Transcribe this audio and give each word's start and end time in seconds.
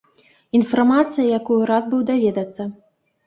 Інфармацыя, 0.59 1.27
якую 1.39 1.59
рад 1.71 1.83
быў 1.91 2.01
даведацца. 2.09 2.61